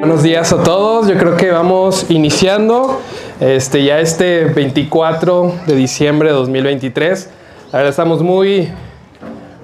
[0.00, 3.02] Buenos días a todos, yo creo que vamos iniciando
[3.38, 7.30] este, ya este 24 de diciembre de 2023.
[7.66, 8.70] La verdad estamos muy,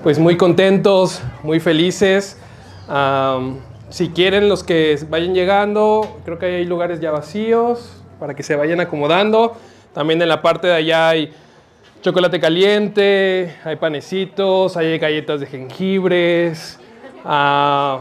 [0.03, 2.37] pues muy contentos, muy felices.
[3.89, 8.57] Si quieren los que vayan llegando, creo que hay lugares ya vacíos para que se
[8.57, 9.57] vayan acomodando.
[9.95, 11.33] También en la parte de allá hay
[12.03, 16.79] chocolate caliente, hay panecitos, hay galletas de jengibres.
[17.25, 18.01] ah,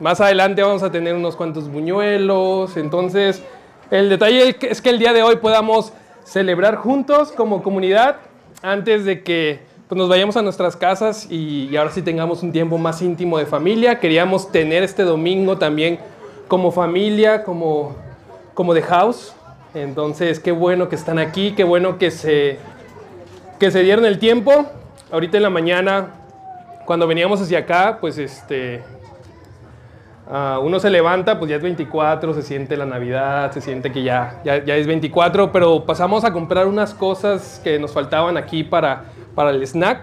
[0.00, 2.76] más adelante vamos a tener unos cuantos buñuelos.
[2.76, 3.42] Entonces,
[3.90, 5.92] el detalle es que el día de hoy podamos
[6.24, 8.16] celebrar juntos como comunidad
[8.62, 12.52] antes de que pues, nos vayamos a nuestras casas y, y ahora sí tengamos un
[12.52, 14.00] tiempo más íntimo de familia.
[14.00, 15.98] Queríamos tener este domingo también
[16.48, 17.94] como familia, como,
[18.54, 19.34] como de house.
[19.74, 22.58] Entonces, qué bueno que están aquí, qué bueno que se,
[23.58, 24.66] que se dieron el tiempo.
[25.12, 26.14] Ahorita en la mañana,
[26.86, 28.82] cuando veníamos hacia acá, pues este,
[30.30, 34.02] ah, uno se levanta, pues ya es 24, se siente la Navidad, se siente que
[34.02, 39.04] ya, ya, es 24, pero pasamos a comprar unas cosas que nos faltaban aquí para,
[39.34, 40.02] para el snack.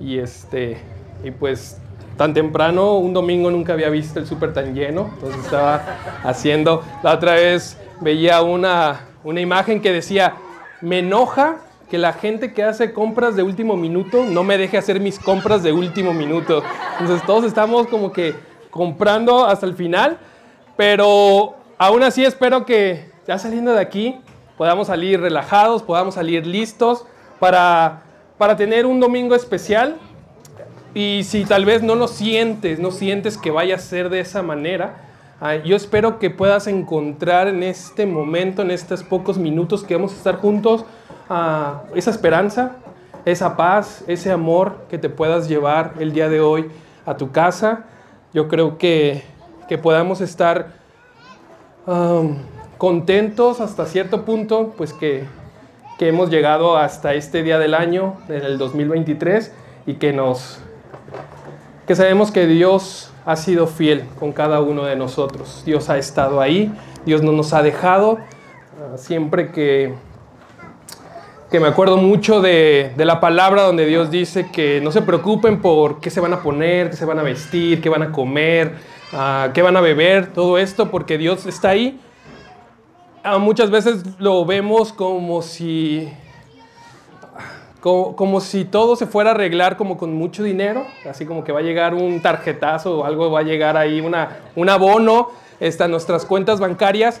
[0.00, 0.78] Y, este,
[1.22, 1.78] y pues
[2.16, 5.82] tan temprano, un domingo nunca había visto el súper tan lleno, entonces estaba
[6.22, 10.34] haciendo, la otra vez veía una, una imagen que decía,
[10.80, 11.56] me enoja
[11.90, 15.62] que la gente que hace compras de último minuto no me deje hacer mis compras
[15.62, 16.62] de último minuto.
[17.00, 18.34] Entonces todos estamos como que
[18.70, 20.18] comprando hasta el final,
[20.76, 24.20] pero aún así espero que ya saliendo de aquí
[24.56, 27.06] podamos salir relajados, podamos salir listos
[27.38, 28.02] para,
[28.38, 29.96] para tener un domingo especial.
[30.92, 34.42] Y si tal vez no lo sientes, no sientes que vaya a ser de esa
[34.42, 34.96] manera,
[35.64, 40.16] yo espero que puedas encontrar en este momento, en estos pocos minutos que vamos a
[40.16, 40.84] estar juntos,
[41.30, 42.72] ah, esa esperanza,
[43.24, 46.70] esa paz, ese amor que te puedas llevar el día de hoy
[47.06, 47.86] a tu casa.
[48.32, 49.22] Yo creo que,
[49.68, 50.78] que podamos estar
[52.78, 55.24] contentos hasta cierto punto, pues que,
[55.98, 59.52] que hemos llegado hasta este día del año, del 2023,
[59.86, 60.60] y que nos
[61.86, 65.64] que sabemos que Dios ha sido fiel con cada uno de nosotros.
[65.66, 66.72] Dios ha estado ahí,
[67.04, 68.18] Dios no nos ha dejado.
[68.80, 69.94] Ah, siempre que,
[71.50, 75.60] que me acuerdo mucho de, de, la palabra donde Dios dice que no se preocupen
[75.60, 78.76] por qué se van a poner, qué se van a vestir, qué van a comer,
[79.12, 81.98] uh, qué van a beber, todo esto, porque Dios está ahí.
[83.24, 86.08] Uh, muchas veces lo vemos como si
[87.80, 91.50] como, como, si todo se fuera a arreglar como con mucho dinero, así como que
[91.50, 95.82] va a llegar un tarjetazo o algo, va a llegar ahí una, un abono este,
[95.82, 97.20] a nuestras cuentas bancarias,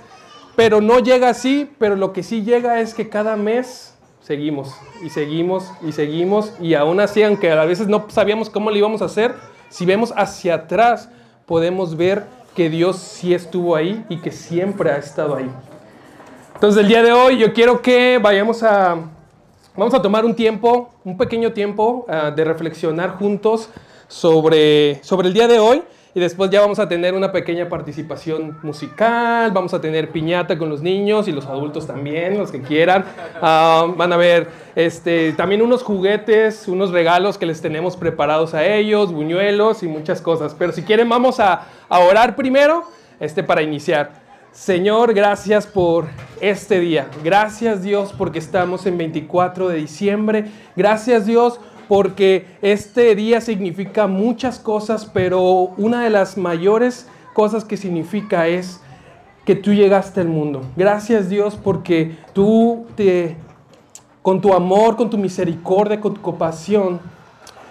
[0.54, 5.10] pero no llega así, pero lo que sí llega es que cada mes seguimos y
[5.10, 9.06] seguimos y seguimos y aún así, aunque a veces no sabíamos cómo lo íbamos a
[9.06, 9.34] hacer,
[9.68, 11.08] si vemos hacia atrás
[11.46, 15.50] podemos ver que Dios sí estuvo ahí y que siempre ha estado ahí.
[16.54, 18.98] Entonces el día de hoy yo quiero que vayamos a
[19.76, 23.70] Vamos a tomar un tiempo, un pequeño tiempo uh, de reflexionar juntos
[24.08, 25.82] sobre, sobre el día de hoy
[26.14, 30.68] y después ya vamos a tener una pequeña participación musical, vamos a tener piñata con
[30.68, 33.04] los niños y los adultos también, los que quieran.
[33.40, 38.66] Uh, van a ver este, también unos juguetes, unos regalos que les tenemos preparados a
[38.66, 40.54] ellos, buñuelos y muchas cosas.
[40.58, 42.84] Pero si quieren vamos a, a orar primero
[43.20, 44.20] este, para iniciar.
[44.52, 46.06] Señor, gracias por
[46.40, 47.06] este día.
[47.22, 50.46] Gracias Dios porque estamos en 24 de diciembre.
[50.74, 51.60] Gracias Dios
[51.90, 58.80] porque este día significa muchas cosas, pero una de las mayores cosas que significa es
[59.44, 60.62] que tú llegaste al mundo.
[60.76, 63.36] Gracias Dios porque tú te,
[64.22, 67.00] con tu amor, con tu misericordia, con tu compasión,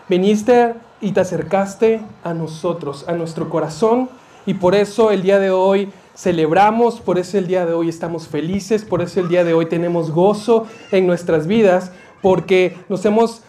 [0.10, 4.10] viniste y te acercaste a nosotros, a nuestro corazón.
[4.46, 8.28] Y por eso el día de hoy celebramos, por eso el día de hoy estamos
[8.28, 13.44] felices, por eso el día de hoy tenemos gozo en nuestras vidas, porque nos hemos,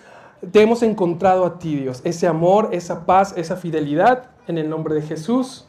[0.53, 4.95] te hemos encontrado a ti, Dios, ese amor, esa paz, esa fidelidad, en el nombre
[4.95, 5.67] de Jesús.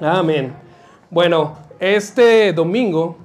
[0.00, 0.52] Amén.
[1.10, 3.16] Bueno, este domingo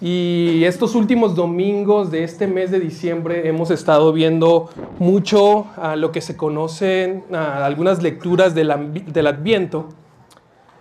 [0.00, 4.68] y estos últimos domingos de este mes de diciembre hemos estado viendo
[4.98, 9.88] mucho a lo que se conocen algunas lecturas del, del Adviento.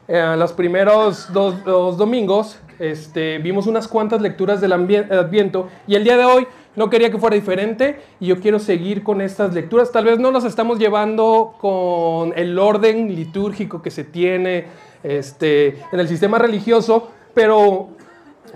[0.08, 6.04] Eh, los primeros dos, dos domingos este, vimos unas cuantas lecturas del Adviento y el
[6.04, 9.92] día de hoy no quería que fuera diferente y yo quiero seguir con estas lecturas.
[9.92, 14.66] Tal vez no las estamos llevando con el orden litúrgico que se tiene
[15.04, 17.90] este, en el sistema religioso, pero,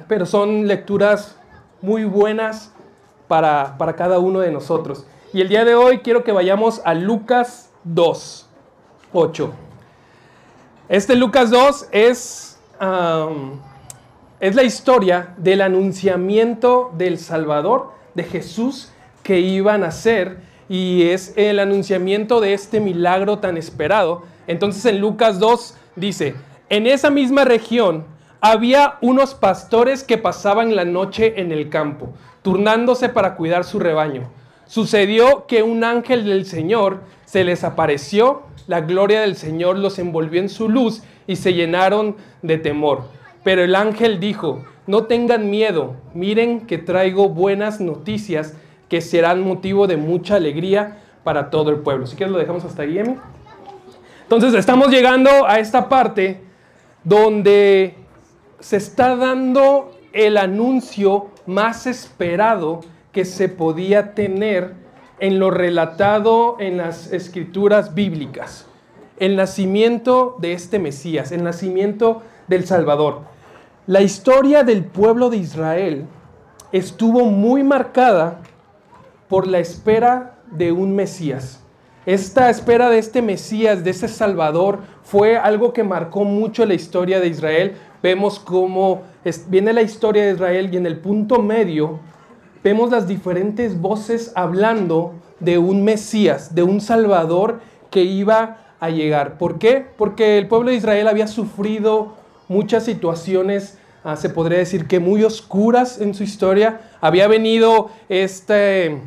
[0.07, 1.37] pero son lecturas
[1.81, 2.73] muy buenas
[3.27, 5.05] para, para cada uno de nosotros.
[5.33, 8.49] Y el día de hoy quiero que vayamos a Lucas 2,
[9.13, 9.53] 8.
[10.89, 12.49] Este Lucas 2 es
[14.39, 18.91] es la historia del anunciamiento del Salvador, de Jesús,
[19.23, 20.37] que iba a nacer
[20.69, 24.23] y es el anunciamiento de este milagro tan esperado.
[24.47, 26.35] Entonces en Lucas 2 dice,
[26.69, 28.05] en esa misma región
[28.41, 34.29] había unos pastores que pasaban la noche en el campo, turnándose para cuidar su rebaño.
[34.65, 40.39] Sucedió que un ángel del Señor se les apareció, la gloria del Señor los envolvió
[40.39, 43.18] en su luz y se llenaron de temor.
[43.49, 48.53] Pero el ángel dijo, no tengan miedo, miren que traigo buenas noticias
[48.87, 52.05] que serán motivo de mucha alegría para todo el pueblo.
[52.05, 53.15] Si quieres lo dejamos hasta ahí, Emi.
[54.21, 56.41] Entonces estamos llegando a esta parte
[57.03, 57.95] donde
[58.59, 62.81] se está dando el anuncio más esperado
[63.11, 64.75] que se podía tener
[65.19, 68.67] en lo relatado en las escrituras bíblicas.
[69.17, 73.38] El nacimiento de este Mesías, el nacimiento del Salvador.
[73.89, 76.05] La historia del pueblo de Israel
[76.71, 78.39] estuvo muy marcada
[79.27, 81.63] por la espera de un Mesías.
[82.05, 87.19] Esta espera de este Mesías, de ese Salvador, fue algo que marcó mucho la historia
[87.19, 87.77] de Israel.
[88.03, 89.01] Vemos cómo
[89.47, 91.99] viene la historia de Israel y en el punto medio
[92.63, 97.59] vemos las diferentes voces hablando de un Mesías, de un Salvador
[97.89, 99.39] que iba a llegar.
[99.39, 99.83] ¿Por qué?
[99.97, 102.19] Porque el pueblo de Israel había sufrido
[102.49, 106.81] muchas situaciones, ah, se podría decir que muy oscuras en su historia.
[107.01, 109.01] Había venido este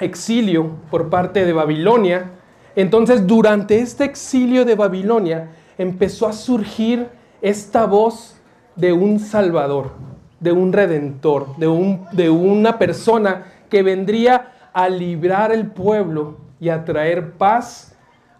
[0.00, 2.30] exilio por parte de Babilonia.
[2.76, 7.08] Entonces, durante este exilio de Babilonia, empezó a surgir
[7.40, 8.36] esta voz
[8.76, 9.92] de un Salvador,
[10.40, 16.68] de un Redentor, de, un, de una persona que vendría a librar el pueblo y
[16.68, 17.93] a traer paz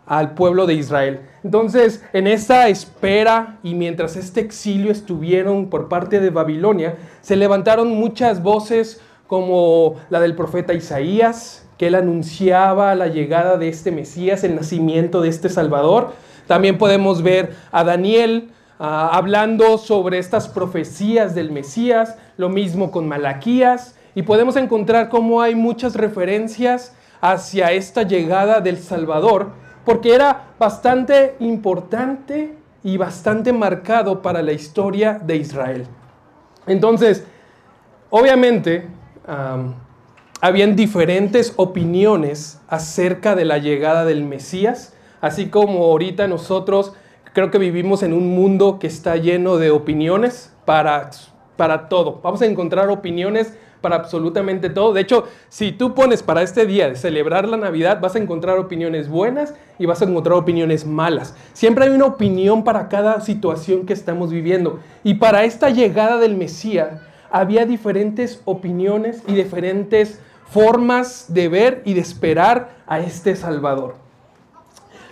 [0.06, 1.20] al pueblo de Israel.
[1.42, 7.90] Entonces, en esta espera y mientras este exilio estuvieron por parte de Babilonia, se levantaron
[7.90, 14.44] muchas voces como la del profeta Isaías, que él anunciaba la llegada de este Mesías,
[14.44, 16.12] el nacimiento de este Salvador.
[16.46, 23.08] También podemos ver a Daniel ah, hablando sobre estas profecías del Mesías, lo mismo con
[23.08, 30.54] Malaquías, y podemos encontrar cómo hay muchas referencias hacia esta llegada del Salvador, porque era
[30.58, 35.86] bastante importante y bastante marcado para la historia de Israel.
[36.66, 37.24] Entonces,
[38.10, 38.88] obviamente,
[40.40, 46.92] habían diferentes opiniones acerca de la llegada del Mesías, así como ahorita nosotros
[47.32, 51.10] creo que vivimos en un mundo que está lleno de opiniones para,
[51.56, 52.20] para todo.
[52.22, 54.94] Vamos a encontrar opiniones para absolutamente todo.
[54.94, 58.58] De hecho, si tú pones para este día de celebrar la Navidad, vas a encontrar
[58.58, 61.36] opiniones buenas y vas a encontrar opiniones malas.
[61.52, 64.80] Siempre hay una opinión para cada situación que estamos viviendo.
[65.02, 71.92] Y para esta llegada del Mesías, había diferentes opiniones y diferentes formas de ver y
[71.92, 73.96] de esperar a este Salvador.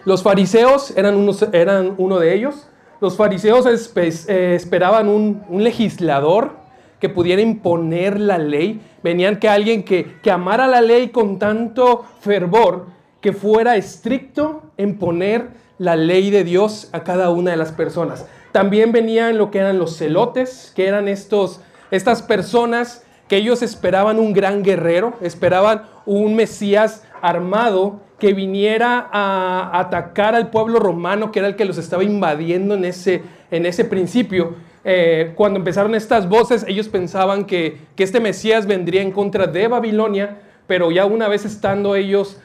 [0.07, 2.69] Los fariseos eran, unos, eran uno de ellos.
[3.03, 6.62] Los fariseos eh, esperaban un, legislador
[7.03, 8.81] que pudiera imponer la ley.
[9.03, 12.87] Venían que alguien que, que amara la ley con tanto fervor
[13.21, 18.29] que fuera estricto en poner la ley de Dios a cada una de las personas.
[18.53, 21.61] También venían lo que eran los celotes, que eran estos
[21.91, 29.77] estas personas que ellos esperaban un gran guerrero, esperaban un Mesías armado que viniera a
[29.81, 33.85] atacar al pueblo romano, que era el que los estaba invadiendo en ese, en ese
[33.85, 34.55] principio.
[34.85, 39.69] Eh, cuando empezaron estas voces, ellos pensaban que, que este Mesías vendría en contra de
[39.69, 42.39] Babilonia, pero ya una vez estando ellos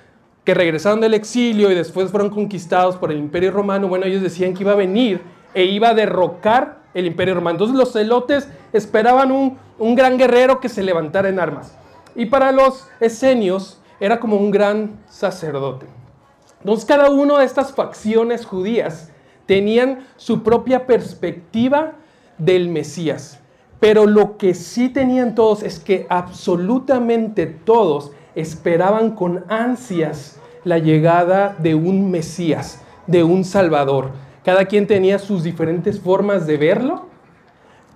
[0.44, 4.54] que regresaron del exilio y después fueron conquistados por el imperio romano, bueno, ellos decían
[4.54, 5.22] que iba a venir
[5.54, 7.56] e iba a derrocar el imperio romano.
[7.56, 11.78] Entonces los celotes esperaban un, un gran guerrero que se levantara en armas.
[12.16, 15.88] Y para los esenios era como un gran sacerdote.
[16.60, 19.12] Entonces cada una de estas facciones judías
[19.46, 21.94] tenían su propia perspectiva
[22.38, 23.40] del Mesías.
[23.80, 31.56] Pero lo que sí tenían todos es que absolutamente todos esperaban con ansias la llegada
[31.60, 34.12] de un Mesías, de un Salvador.
[34.44, 37.08] Cada quien tenía sus diferentes formas de verlo,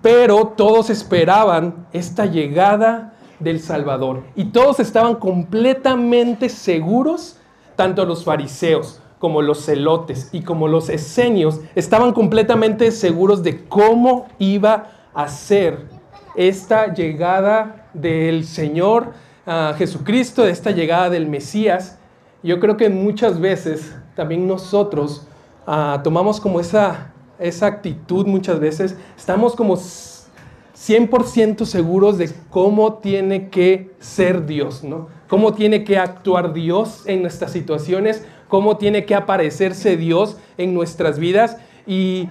[0.00, 4.22] pero todos esperaban esta llegada del Salvador.
[4.36, 7.38] Y todos estaban completamente seguros,
[7.76, 14.26] tanto los fariseos como los celotes y como los esenios, estaban completamente seguros de cómo
[14.38, 15.86] iba a ser
[16.34, 19.12] esta llegada del Señor
[19.46, 21.98] ah, Jesucristo, esta llegada del Mesías.
[22.42, 25.26] Yo creo que muchas veces también nosotros
[25.66, 33.48] Ah, tomamos como esa, esa actitud muchas veces, estamos como 100% seguros de cómo tiene
[33.48, 35.06] que ser Dios, ¿no?
[35.28, 41.18] Cómo tiene que actuar Dios en nuestras situaciones, cómo tiene que aparecerse Dios en nuestras
[41.18, 41.56] vidas
[41.86, 42.28] y,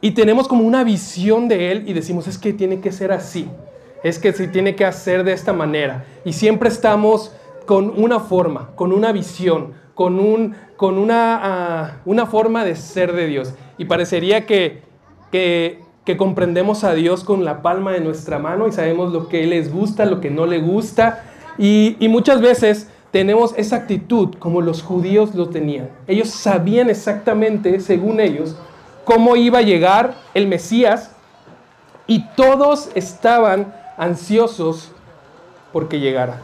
[0.00, 3.48] y tenemos como una visión de Él y decimos, es que tiene que ser así,
[4.04, 6.04] es que se tiene que hacer de esta manera.
[6.24, 7.34] Y siempre estamos
[7.66, 13.12] con una forma, con una visión, con, un, con una, ah, una forma de ser
[13.12, 13.52] de Dios.
[13.76, 14.82] Y parecería que,
[15.32, 19.44] que, que comprendemos a Dios con la palma de nuestra mano y sabemos lo que
[19.48, 21.24] les gusta, lo que no le gusta.
[21.58, 25.90] Y, y muchas veces tenemos esa actitud como los judíos lo tenían.
[26.06, 28.56] Ellos sabían exactamente, según ellos,
[29.04, 31.10] cómo iba a llegar el Mesías
[32.06, 34.92] y todos estaban ansiosos
[35.72, 36.40] porque llegara.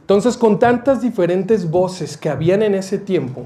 [0.00, 3.44] Entonces, con tantas diferentes voces que habían en ese tiempo,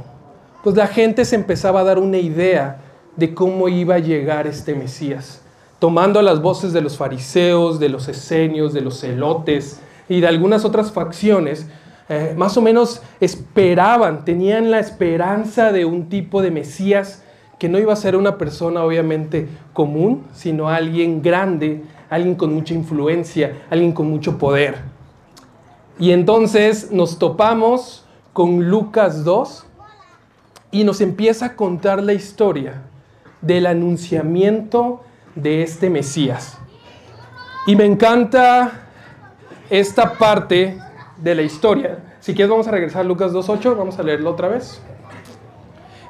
[0.65, 2.81] pues la gente se empezaba a dar una idea
[3.17, 5.41] de cómo iba a llegar este Mesías,
[5.79, 10.65] tomando las voces de los fariseos, de los esenios, de los celotes y de algunas
[10.65, 11.67] otras facciones,
[12.09, 17.23] eh, más o menos esperaban, tenían la esperanza de un tipo de Mesías
[17.59, 22.73] que no iba a ser una persona obviamente común, sino alguien grande, alguien con mucha
[22.73, 24.77] influencia, alguien con mucho poder.
[25.99, 29.67] Y entonces nos topamos con Lucas 2
[30.71, 32.83] y nos empieza a contar la historia
[33.41, 35.03] del anunciamiento
[35.35, 36.59] de este Mesías.
[37.67, 38.87] Y me encanta
[39.69, 40.79] esta parte
[41.23, 41.99] de la historia.
[42.21, 44.81] Si quieres vamos a regresar a Lucas 2.8, vamos a leerlo otra vez.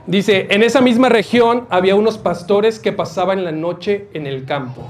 [0.06, 4.88] Dice, en esa misma región había unos pastores que pasaban la noche en el campo,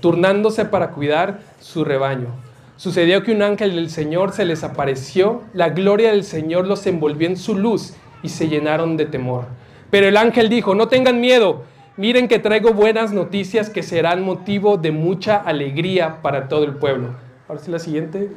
[0.00, 2.28] turnándose para cuidar su rebaño.
[2.76, 7.28] Sucedió que un ángel del Señor se les apareció, la gloria del Señor los envolvió
[7.28, 9.44] en su luz y se llenaron de temor.
[9.90, 11.62] Pero el ángel dijo, no tengan miedo,
[11.96, 17.10] miren que traigo buenas noticias que serán motivo de mucha alegría para todo el pueblo.
[17.48, 18.30] Ahora sí la siguiente.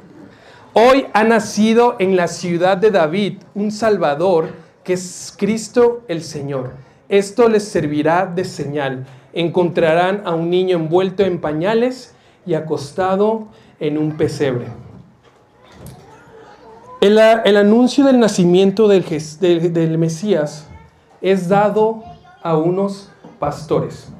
[0.73, 4.51] Hoy ha nacido en la ciudad de David un Salvador
[4.85, 6.71] que es Cristo el Señor.
[7.09, 9.05] Esto les servirá de señal.
[9.33, 13.49] Encontrarán a un niño envuelto en pañales y acostado
[13.81, 14.67] en un pesebre.
[17.01, 20.67] El, anuncio del nacimiento del, Mesías
[21.19, 22.01] es dado
[22.41, 23.09] a unos
[23.39, 24.10] pastores.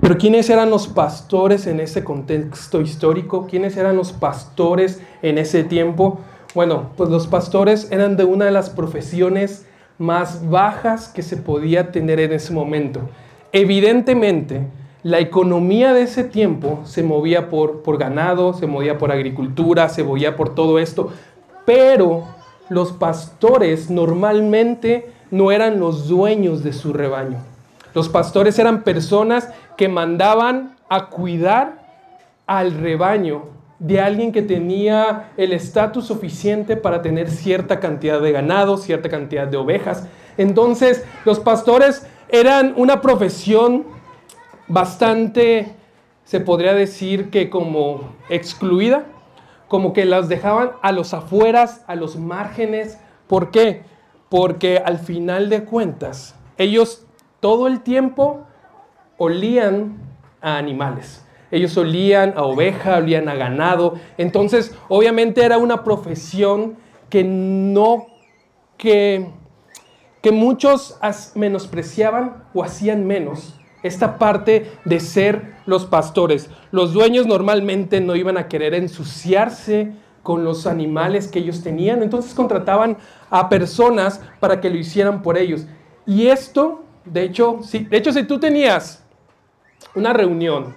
[0.00, 3.46] Pero ¿quiénes eran los pastores en ese contexto histórico?
[3.48, 6.20] ¿Quiénes eran los pastores en ese tiempo?
[6.54, 9.66] Bueno, pues los pastores eran de una de las profesiones
[9.98, 13.00] más bajas que se podía tener en ese momento.
[13.52, 14.66] Evidentemente,
[15.02, 20.02] la economía de ese tiempo se movía por, por ganado, se movía por agricultura, se
[20.02, 21.10] movía por todo esto,
[21.64, 22.24] pero
[22.68, 27.49] los pastores normalmente no eran los dueños de su rebaño.
[27.94, 31.80] Los pastores eran personas que mandaban a cuidar
[32.46, 38.76] al rebaño de alguien que tenía el estatus suficiente para tener cierta cantidad de ganado,
[38.76, 40.06] cierta cantidad de ovejas.
[40.36, 43.86] Entonces, los pastores eran una profesión
[44.68, 45.74] bastante,
[46.24, 49.04] se podría decir que como excluida,
[49.66, 52.98] como que las dejaban a los afueras, a los márgenes.
[53.28, 53.82] ¿Por qué?
[54.28, 57.06] Porque al final de cuentas, ellos
[57.40, 58.46] todo el tiempo
[59.18, 59.98] olían
[60.40, 61.24] a animales.
[61.50, 63.94] Ellos olían a oveja, olían a ganado.
[64.18, 66.76] Entonces, obviamente era una profesión
[67.08, 68.06] que no,
[68.76, 69.30] que,
[70.22, 70.98] que muchos
[71.34, 76.50] menospreciaban o hacían menos esta parte de ser los pastores.
[76.70, 79.92] Los dueños normalmente no iban a querer ensuciarse
[80.22, 82.98] con los animales que ellos tenían, entonces contrataban
[83.30, 85.66] a personas para que lo hicieran por ellos.
[86.06, 89.04] Y esto, de hecho, si, de hecho, si tú tenías
[89.94, 90.74] una reunión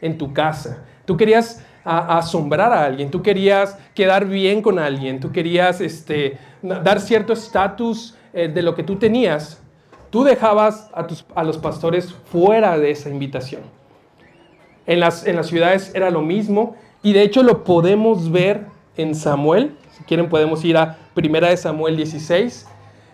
[0.00, 5.32] en tu casa, tú querías asombrar a alguien, tú querías quedar bien con alguien, tú
[5.32, 9.60] querías este, dar cierto estatus eh, de lo que tú tenías,
[10.10, 13.62] tú dejabas a, los pastores fuera de esa invitación.
[14.86, 18.66] En las, en las ciudades era lo mismo y de hecho lo podemos ver
[18.96, 19.76] en Samuel.
[19.96, 22.66] Si quieren podemos ir a Primera de Samuel 16.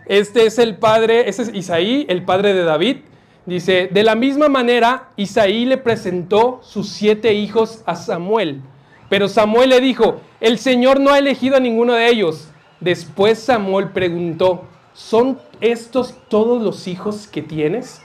[0.09, 2.97] Este es el padre, este es Isaí, el padre de David.
[3.45, 8.62] Dice, de la misma manera, Isaí le presentó sus siete hijos a Samuel.
[9.11, 12.49] Pero Samuel le dijo, el Señor no ha elegido a ninguno de ellos.
[12.81, 18.00] Después Samuel preguntó, ¿son estos todos los hijos que tienes?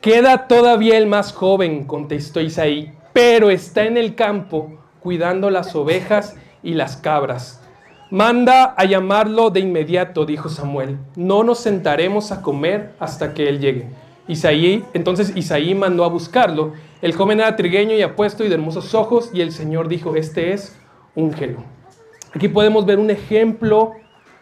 [0.00, 6.36] Queda todavía el más joven, contestó Isaí, pero está en el campo cuidando las ovejas
[6.62, 7.59] y las cabras.
[8.10, 10.98] Manda a llamarlo de inmediato, dijo Samuel.
[11.14, 13.88] No nos sentaremos a comer hasta que él llegue.
[14.26, 16.72] Isaí, entonces Isaí mandó a buscarlo.
[17.02, 20.52] El joven era trigueño y apuesto y de hermosos ojos, y el Señor dijo, este
[20.52, 20.76] es
[21.14, 21.62] úngelo.
[22.34, 23.92] Aquí podemos ver un ejemplo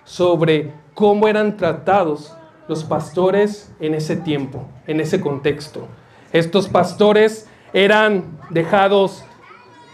[0.04, 2.34] sobre cómo eran tratados
[2.68, 5.88] los pastores en ese tiempo, en ese contexto.
[6.32, 9.24] Estos pastores eran dejados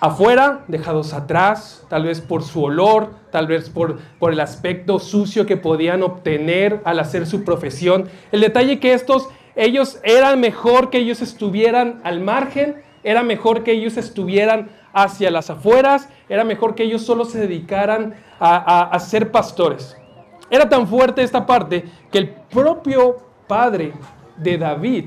[0.00, 5.44] afuera, dejados atrás, tal vez por su olor, tal vez por, por el aspecto sucio
[5.44, 8.08] que podían obtener al hacer su profesión.
[8.30, 13.72] El detalle que estos, ellos eran mejor que ellos estuvieran al margen, era mejor que
[13.72, 19.32] ellos estuvieran hacia las afueras, era mejor que ellos solo se dedicaran a, a ser
[19.32, 19.96] pastores.
[20.48, 23.16] Era tan fuerte esta parte que el propio
[23.48, 23.94] padre
[24.36, 25.06] de David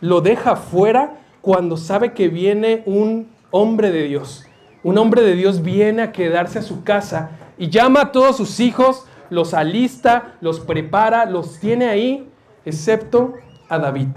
[0.00, 4.44] lo deja fuera cuando sabe que viene un hombre de Dios.
[4.84, 8.60] Un hombre de Dios viene a quedarse a su casa y llama a todos sus
[8.60, 12.28] hijos, los alista, los prepara, los tiene ahí,
[12.66, 13.32] excepto
[13.70, 14.08] a David,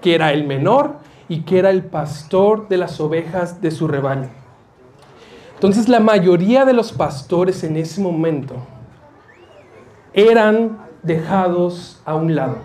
[0.00, 0.98] que era el menor
[1.28, 4.30] y que era el pastor de las ovejas de su rebaño.
[5.54, 8.54] Entonces la mayoría de los pastores en ese momento
[10.12, 12.58] eran dejados a un lado,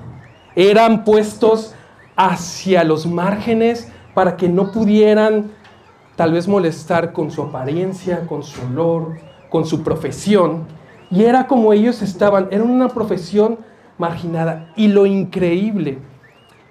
[0.56, 1.74] eran puestos
[2.16, 5.52] hacia los márgenes para que no pudieran
[6.22, 9.18] tal vez molestar con su apariencia, con su olor,
[9.50, 10.68] con su profesión.
[11.10, 13.58] Y era como ellos estaban, era una profesión
[13.98, 14.72] marginada.
[14.76, 15.98] Y lo increíble,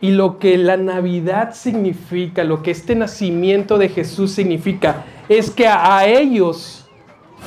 [0.00, 5.66] y lo que la Navidad significa, lo que este nacimiento de Jesús significa, es que
[5.66, 6.88] a ellos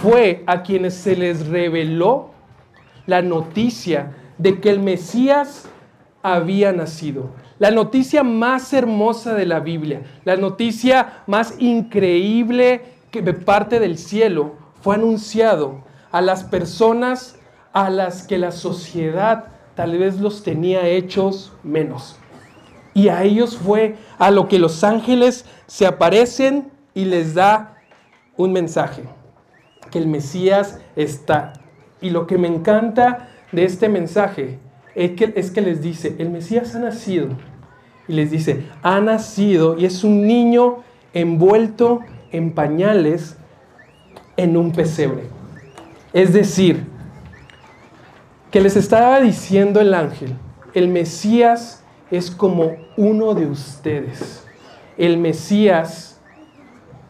[0.01, 2.31] fue a quienes se les reveló
[3.05, 5.69] la noticia de que el Mesías
[6.22, 7.29] había nacido.
[7.63, 13.98] La noticia más hermosa de la Biblia, la noticia más increíble que de parte del
[13.98, 17.39] cielo fue anunciado a las personas
[17.72, 22.17] a las que la sociedad tal vez los tenía hechos menos.
[22.93, 27.77] Y a ellos fue a lo que los ángeles se aparecen y les da
[28.35, 29.03] un mensaje,
[29.90, 31.53] que el Mesías está.
[32.01, 34.59] Y lo que me encanta de este mensaje
[34.96, 37.29] es que, es que les dice, el Mesías ha nacido
[38.07, 43.37] y les dice, ha nacido y es un niño envuelto en pañales
[44.37, 45.24] en un pesebre.
[46.11, 46.85] Es decir,
[48.51, 50.35] que les estaba diciendo el ángel,
[50.74, 54.46] el Mesías es como uno de ustedes.
[54.98, 56.20] El Mesías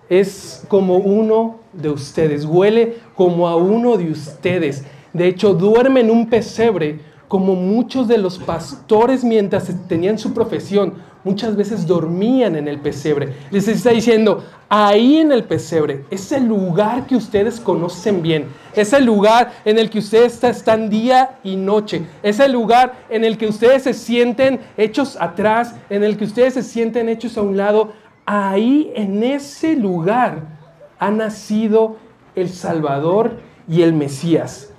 [0.09, 4.85] es como uno de ustedes, huele como a uno de ustedes.
[5.11, 6.99] De hecho, duerme en un pesebre
[7.33, 10.93] como muchos de los pastores mientras tenían su profesión,
[11.23, 13.33] muchas veces dormían en el pesebre.
[13.49, 19.51] Les está diciendo, ahí en el pesebre, ese lugar que ustedes conocen bien, ese lugar
[19.65, 23.95] en el que ustedes están día y noche, ese lugar en el que ustedes se
[23.95, 27.93] sienten hechos atrás, en el que ustedes se sienten hechos a un lado,
[28.27, 30.59] ahí en ese lugar
[30.99, 31.97] ha nacido
[32.35, 34.72] el Salvador y el Mesías.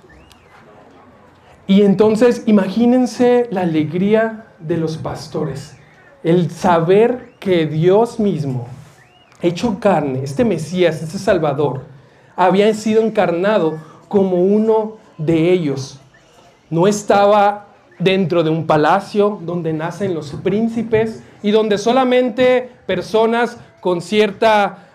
[1.67, 5.75] Y entonces imagínense la alegría de los pastores,
[6.23, 8.67] el saber que Dios mismo,
[9.41, 11.81] hecho carne, este Mesías, este Salvador,
[12.35, 15.99] había sido encarnado como uno de ellos.
[16.69, 17.67] No estaba
[17.99, 24.89] dentro de un palacio donde nacen los príncipes y donde solamente personas con cierta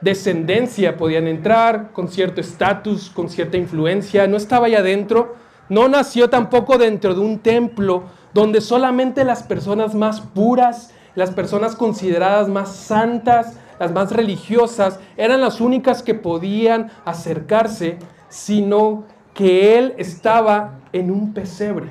[0.00, 5.36] descendencia podían entrar, con cierto estatus, con cierta influencia, no estaba allá adentro,
[5.68, 11.76] no nació tampoco dentro de un templo donde solamente las personas más puras, las personas
[11.76, 19.94] consideradas más santas, las más religiosas, eran las únicas que podían acercarse, sino que él
[19.96, 21.88] estaba en un pesebre.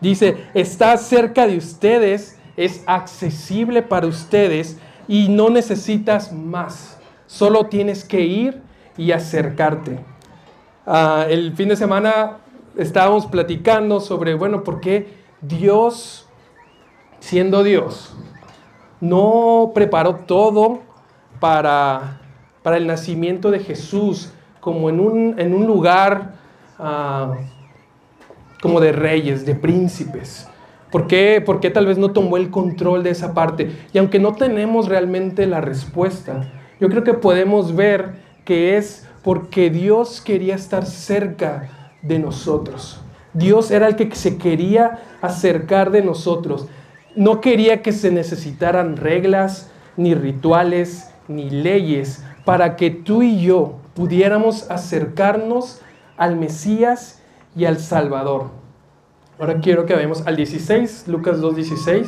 [0.00, 6.98] Dice, está cerca de ustedes, es accesible para ustedes y no necesitas más.
[7.26, 8.62] Solo tienes que ir
[8.96, 9.98] y acercarte.
[10.86, 12.38] Ah, el fin de semana
[12.76, 16.26] estábamos platicando sobre, bueno, ¿por qué Dios,
[17.20, 18.14] siendo Dios,
[19.00, 20.80] no preparó todo
[21.40, 22.20] para,
[22.62, 26.34] para el nacimiento de Jesús como en un, en un lugar
[26.78, 27.34] ah,
[28.62, 30.48] como de reyes, de príncipes?
[30.96, 31.42] ¿Por qué?
[31.44, 33.70] ¿Por qué tal vez no tomó el control de esa parte?
[33.92, 38.14] Y aunque no tenemos realmente la respuesta, yo creo que podemos ver
[38.46, 42.98] que es porque Dios quería estar cerca de nosotros.
[43.34, 46.66] Dios era el que se quería acercar de nosotros.
[47.14, 53.80] No quería que se necesitaran reglas, ni rituales, ni leyes para que tú y yo
[53.92, 55.82] pudiéramos acercarnos
[56.16, 57.20] al Mesías
[57.54, 58.65] y al Salvador.
[59.38, 62.06] Ahora quiero que vayamos al 16, Lucas 2.16.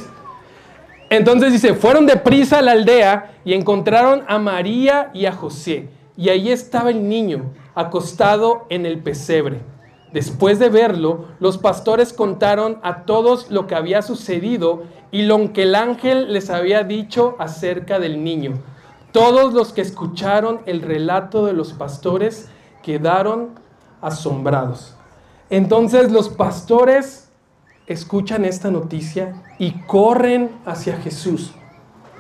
[1.11, 5.91] Entonces dice, fueron deprisa a la aldea y encontraron a María y a José.
[6.17, 9.61] Y ahí estaba el niño, acostado en el pesebre.
[10.13, 15.65] Después de verlo, los pastores contaron a todos lo que había sucedido y lo que
[15.65, 18.55] el ángel les había dicho acerca del niño.
[19.13, 22.49] Todos los que escucharon el relato de los pastores
[22.83, 23.51] quedaron
[24.01, 24.98] asombrados.
[25.51, 27.31] Entonces los pastores
[27.87, 31.55] escuchan esta noticia y corren hacia Jesús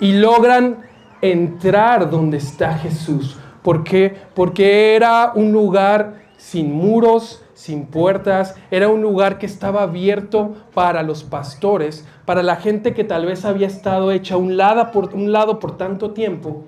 [0.00, 0.78] y logran
[1.20, 3.36] entrar donde está Jesús.
[3.62, 4.16] ¿Por qué?
[4.34, 11.02] Porque era un lugar sin muros, sin puertas, era un lugar que estaba abierto para
[11.02, 15.32] los pastores, para la gente que tal vez había estado hecha un lado por, un
[15.32, 16.64] lado por tanto tiempo,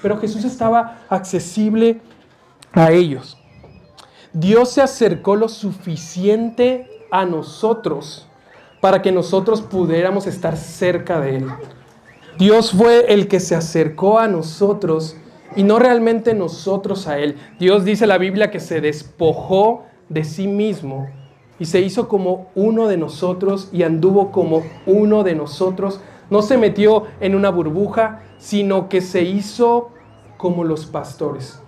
[0.00, 2.00] pero Jesús estaba accesible
[2.72, 3.39] a ellos.
[4.32, 8.28] Dios se acercó lo suficiente a nosotros
[8.80, 11.46] para que nosotros pudiéramos estar cerca de Él.
[12.38, 15.16] Dios fue el que se acercó a nosotros
[15.56, 17.36] y no realmente nosotros a Él.
[17.58, 21.08] Dios dice la Biblia que se despojó de sí mismo
[21.58, 26.00] y se hizo como uno de nosotros y anduvo como uno de nosotros.
[26.30, 29.90] No se metió en una burbuja, sino que se hizo
[30.36, 31.60] como los pastores.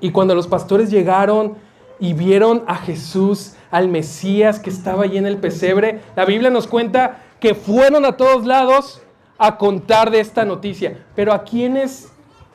[0.00, 1.65] Y cuando los pastores llegaron
[1.98, 6.66] y vieron a Jesús, al Mesías que estaba allí en el pesebre, la Biblia nos
[6.66, 9.02] cuenta que fueron a todos lados
[9.38, 11.04] a contar de esta noticia.
[11.14, 12.12] Pero ¿a quiénes,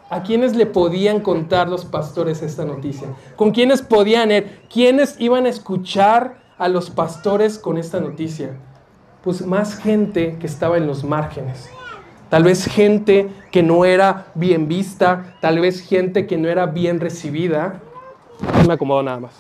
[0.10, 3.10] a quiénes le podían contar los pastores esta noticia?
[3.36, 4.62] ¿Con quiénes podían ir?
[4.72, 8.58] ¿Quiénes iban a escuchar a los pastores con esta noticia?
[9.24, 11.70] Pues más gente que estaba en los márgenes.
[12.30, 17.00] Tal vez gente que no era bien vista, tal vez gente que no era bien
[17.00, 17.82] recibida.
[18.68, 19.34] Me acomodo nada más.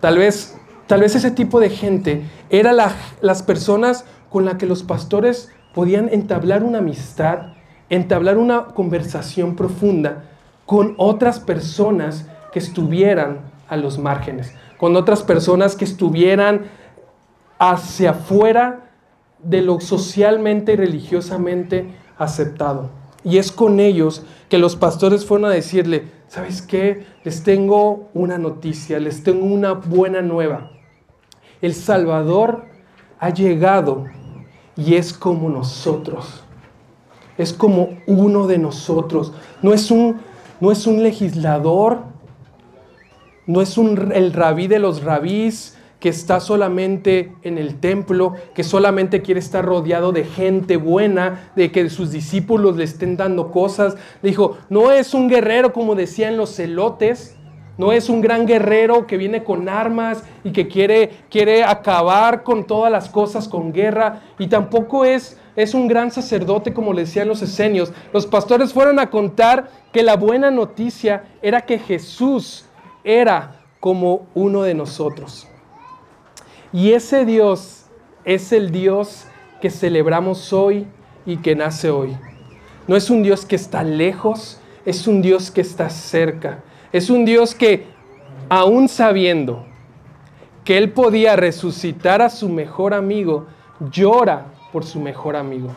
[0.00, 4.82] Tal vez, tal vez ese tipo de gente era las personas con las que los
[4.82, 7.54] pastores podían entablar una amistad,
[7.88, 10.24] entablar una conversación profunda
[10.66, 16.62] con otras personas que estuvieran a los márgenes, con otras personas que estuvieran
[17.58, 18.90] hacia afuera
[19.42, 22.90] de lo socialmente y religiosamente aceptado.
[23.24, 27.04] Y es con ellos que los pastores fueron a decirle, ¿sabes qué?
[27.24, 30.70] Les tengo una noticia, les tengo una buena nueva.
[31.60, 32.64] El Salvador
[33.18, 34.06] ha llegado
[34.76, 36.42] y es como nosotros.
[37.36, 39.32] Es como uno de nosotros.
[39.62, 40.20] No es un,
[40.60, 41.98] no es un legislador,
[43.46, 48.64] no es un, el rabí de los rabís, que está solamente en el templo, que
[48.64, 53.96] solamente quiere estar rodeado de gente buena, de que sus discípulos le estén dando cosas.
[54.22, 57.36] Dijo, no es un guerrero como decían los celotes,
[57.76, 62.66] no es un gran guerrero que viene con armas y que quiere, quiere acabar con
[62.66, 67.28] todas las cosas con guerra, y tampoco es, es un gran sacerdote como le decían
[67.28, 67.92] los esenios.
[68.12, 72.66] Los pastores fueron a contar que la buena noticia era que Jesús
[73.04, 75.49] era como uno de nosotros.
[76.72, 77.86] Y ese Dios
[78.24, 79.26] es el Dios
[79.60, 80.86] que celebramos hoy
[81.26, 82.16] y que nace hoy.
[82.86, 86.62] No es un Dios que está lejos, es un Dios que está cerca.
[86.92, 87.86] Es un Dios que,
[88.48, 89.66] aún sabiendo
[90.64, 93.46] que Él podía resucitar a su mejor amigo,
[93.90, 95.70] llora por su mejor amigo.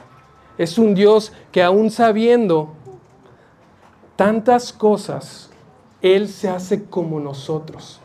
[0.57, 2.73] Es un Dios que aún sabiendo
[4.15, 5.49] tantas cosas,
[6.01, 8.02] Él se hace como nosotros.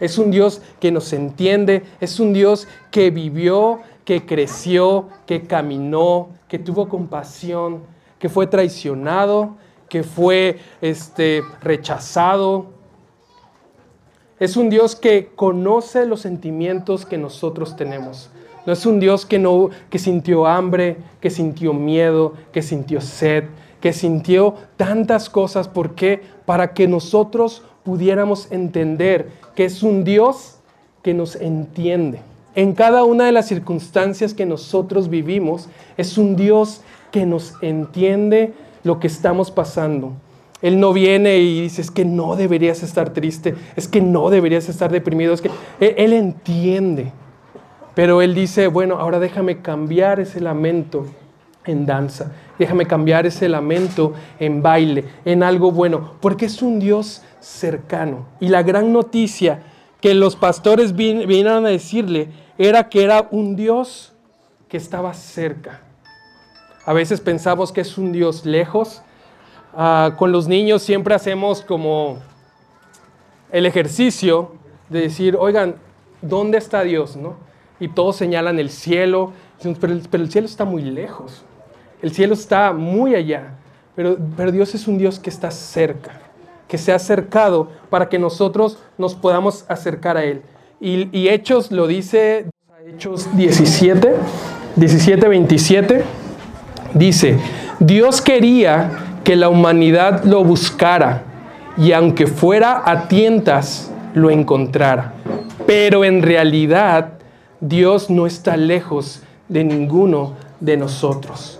[0.00, 6.30] Es un Dios que nos entiende, es un Dios que vivió, que creció, que caminó,
[6.48, 7.82] que tuvo compasión,
[8.18, 9.56] que fue traicionado,
[9.88, 12.66] que fue este, rechazado.
[14.38, 18.30] Es un Dios que conoce los sentimientos que nosotros tenemos.
[18.66, 23.44] No es un Dios que, no, que sintió hambre, que sintió miedo, que sintió sed,
[23.80, 25.68] que sintió tantas cosas.
[25.68, 26.22] ¿Por qué?
[26.44, 30.60] Para que nosotros pudiéramos entender que es un Dios
[31.02, 32.20] que nos entiende.
[32.54, 38.52] En cada una de las circunstancias que nosotros vivimos, es un Dios que nos entiende
[38.84, 40.12] lo que estamos pasando.
[40.62, 44.68] Él no viene y dice, es que no deberías estar triste, es que no deberías
[44.68, 47.10] estar deprimido, es que Él entiende.
[47.96, 51.04] Pero Él dice, bueno, ahora déjame cambiar ese lamento
[51.68, 57.22] en danza, déjame cambiar ese lamento en baile, en algo bueno, porque es un Dios
[57.40, 58.26] cercano.
[58.40, 59.62] Y la gran noticia
[60.00, 64.14] que los pastores vinieron a decirle era que era un Dios
[64.68, 65.82] que estaba cerca.
[66.86, 69.02] A veces pensamos que es un Dios lejos.
[69.76, 72.18] Ah, con los niños siempre hacemos como
[73.52, 74.52] el ejercicio
[74.88, 75.76] de decir, oigan,
[76.22, 77.16] ¿dónde está Dios?
[77.16, 77.36] ¿no?
[77.78, 79.32] Y todos señalan el cielo,
[79.80, 81.44] pero el, pero el cielo está muy lejos.
[82.02, 83.54] El cielo está muy allá.
[83.96, 84.16] Pero,
[84.52, 86.12] Dios es un Dios que está cerca,
[86.68, 90.42] que se ha acercado para que nosotros nos podamos acercar a Él.
[90.80, 92.46] Y, y Hechos lo dice,
[92.86, 94.14] Hechos 17,
[94.76, 96.04] 17, 27,
[96.94, 97.38] dice,
[97.80, 101.24] Dios quería que la humanidad lo buscara
[101.76, 105.14] y aunque fuera a tientas, lo encontrara.
[105.66, 107.14] Pero en realidad,
[107.60, 111.58] Dios no está lejos de ninguno de nosotros.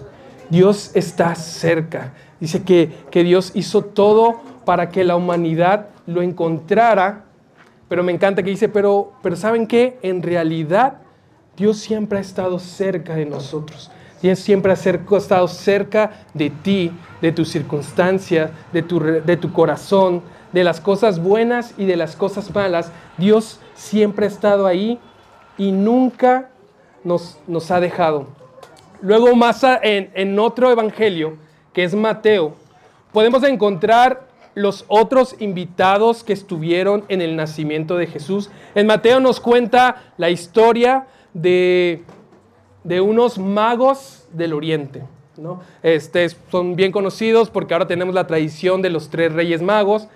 [0.51, 2.13] Dios está cerca.
[2.41, 7.25] Dice que, que Dios hizo todo para que la humanidad lo encontrara.
[7.89, 9.99] Pero me encanta que dice, pero, pero ¿saben qué?
[10.03, 10.99] En realidad,
[11.57, 13.91] Dios siempre ha estado cerca de nosotros.
[14.23, 20.23] Dios siempre ha estado cerca de ti, de tus circunstancias, de tu, de tu corazón,
[20.53, 22.91] de las cosas buenas y de las cosas malas.
[23.17, 24.99] Dios siempre ha estado ahí
[25.57, 26.51] y nunca
[27.05, 28.38] nos, nos ha dejado.
[29.01, 31.37] Luego más en, otro evangelio,
[31.73, 32.55] que es Mateo,
[33.13, 38.51] podemos encontrar los otros invitados que estuvieron en el nacimiento de Jesús.
[38.75, 42.03] En Mateo nos cuenta la historia de
[42.89, 45.03] de unos magos del oriente.
[45.37, 45.61] ¿no?
[45.83, 50.09] Este, son bien conocidos porque ahora tenemos la tradición de los tres reyes magos.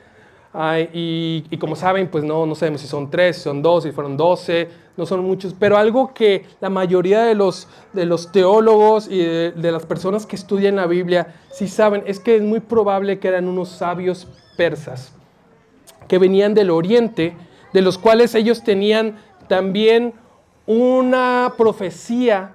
[0.93, 4.17] Y, como saben, pues no, no sabemos si son tres, si son dos, si fueron
[4.17, 9.19] doce, no son muchos, pero algo que la mayoría de los, de los teólogos y
[9.19, 13.19] de, de, las personas que estudian la Biblia sí saben, es que es muy probable
[13.19, 15.15] que eran unos sabios persas
[16.07, 17.35] que venían del oriente,
[17.73, 19.17] de los cuales ellos tenían
[19.49, 20.13] también
[20.67, 22.55] una profecía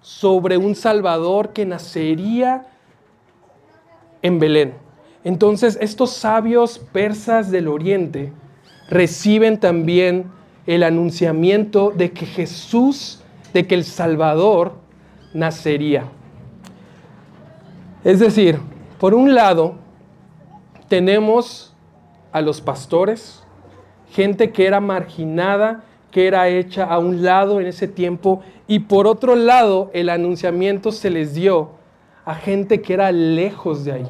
[0.00, 2.66] sobre un Salvador que nacería
[4.22, 4.85] en Belén.
[5.26, 8.32] Entonces estos sabios persas del oriente
[8.88, 10.26] reciben también
[10.68, 14.74] el anunciamiento de que Jesús, de que el Salvador
[15.34, 16.04] nacería.
[18.04, 18.60] Es decir,
[19.00, 19.74] por un lado,
[20.86, 21.74] tenemos
[22.30, 23.42] a los pastores,
[24.12, 29.08] gente que era marginada que era hecha a un lado en ese tiempo y por
[29.08, 31.72] otro lado el anunciamiento se les dio
[32.24, 34.06] a gente que era lejos de ahí,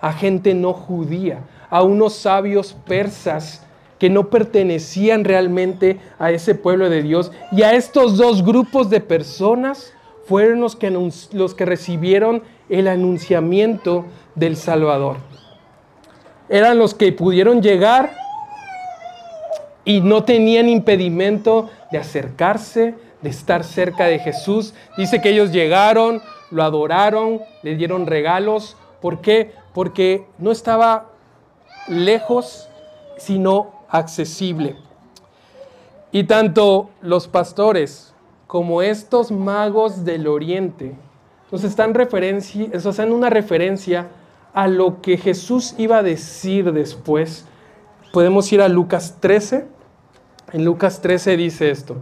[0.00, 3.62] a gente no judía, a unos sabios persas
[3.98, 7.32] que no pertenecían realmente a ese pueblo de Dios.
[7.50, 9.92] Y a estos dos grupos de personas
[10.26, 10.90] fueron los que,
[11.32, 15.16] los que recibieron el anunciamiento del Salvador.
[16.48, 18.14] Eran los que pudieron llegar
[19.84, 24.74] y no tenían impedimento de acercarse, de estar cerca de Jesús.
[24.96, 28.76] Dice que ellos llegaron, lo adoraron, le dieron regalos.
[29.00, 29.52] ¿Por qué?
[29.78, 31.12] Porque no estaba
[31.86, 32.68] lejos,
[33.16, 34.74] sino accesible.
[36.10, 38.12] Y tanto los pastores
[38.48, 40.96] como estos magos del oriente
[41.52, 41.92] nos están
[42.86, 44.08] hacen una referencia
[44.52, 47.46] a lo que Jesús iba a decir después.
[48.12, 49.64] Podemos ir a Lucas 13,
[50.54, 51.98] en Lucas 13 dice esto,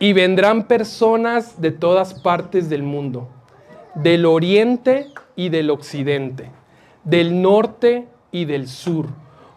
[0.00, 3.28] y vendrán personas de todas partes del mundo,
[3.94, 6.50] del oriente y del occidente,
[7.06, 9.06] del norte y del sur,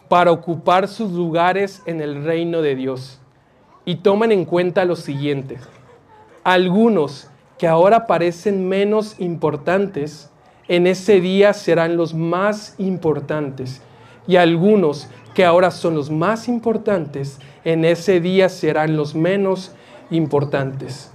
[0.08, 3.20] para ocupar sus lugares en el reino de Dios.
[3.84, 5.58] Y tomen en cuenta lo siguiente,
[6.44, 10.30] algunos que ahora parecen menos importantes,
[10.68, 13.82] en ese día serán los más importantes,
[14.26, 19.72] y algunos que ahora son los más importantes, en ese día serán los menos
[20.10, 21.12] importantes.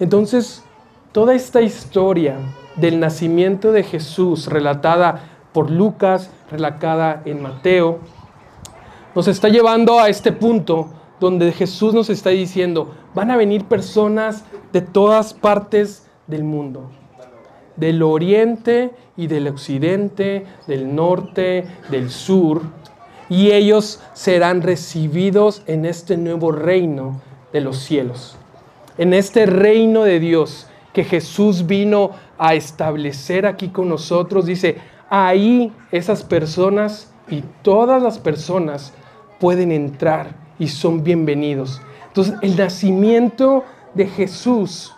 [0.00, 0.64] Entonces,
[1.12, 2.36] toda esta historia
[2.76, 7.98] del nacimiento de Jesús, relatada por Lucas, relatada en Mateo,
[9.14, 14.44] nos está llevando a este punto donde Jesús nos está diciendo, van a venir personas
[14.72, 16.90] de todas partes del mundo,
[17.76, 22.62] del oriente y del occidente, del norte, del sur,
[23.28, 27.20] y ellos serán recibidos en este nuevo reino
[27.52, 28.36] de los cielos,
[28.96, 34.46] en este reino de Dios que Jesús vino a establecer aquí con nosotros.
[34.46, 34.78] Dice,
[35.10, 38.94] ahí esas personas y todas las personas
[39.38, 41.82] pueden entrar y son bienvenidos.
[42.06, 44.94] Entonces, el nacimiento de Jesús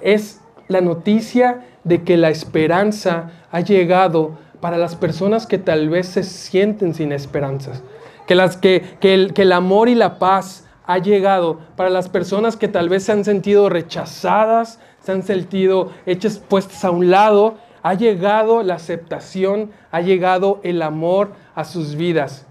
[0.00, 6.08] es la noticia de que la esperanza ha llegado para las personas que tal vez
[6.08, 7.82] se sienten sin esperanzas,
[8.26, 12.08] que, las, que, que, el, que el amor y la paz ha llegado para las
[12.08, 17.10] personas que tal vez se han sentido rechazadas, se han sentido hechas puestas a un
[17.10, 17.56] lado,
[17.88, 22.46] ha llegado la aceptación, ha llegado el amor a sus vidas.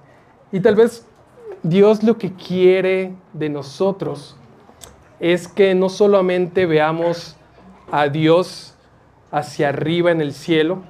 [0.51, 1.05] Y tal vez
[1.61, 4.35] Dios lo que quiere de nosotros
[5.19, 7.35] es que no solamente veamos
[7.91, 8.73] a Dios
[9.29, 10.81] hacia arriba en el cielo,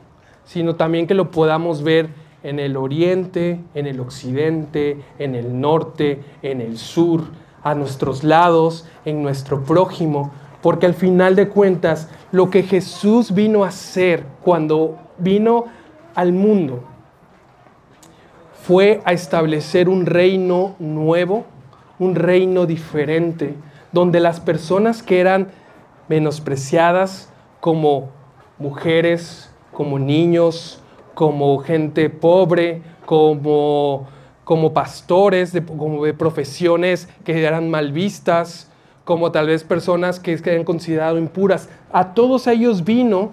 [0.45, 2.07] sino también que lo podamos ver
[2.41, 7.25] en el oriente, en el occidente, en el norte, en el sur,
[7.63, 10.31] a nuestros lados, en nuestro prójimo,
[10.67, 15.63] porque al final de cuentas lo que Jesús vino a hacer cuando vino
[16.13, 16.83] al mundo
[18.63, 21.45] fue a establecer un reino nuevo,
[21.99, 23.55] un reino diferente,
[23.93, 25.47] donde las personas que eran
[26.09, 28.09] menospreciadas como
[28.59, 30.81] mujeres, como niños,
[31.13, 34.05] como gente pobre, como,
[34.43, 38.69] como pastores, como de profesiones que eran mal vistas,
[39.07, 41.69] como tal vez personas que, que eran consideradas impuras.
[41.93, 43.31] A todos ellos vino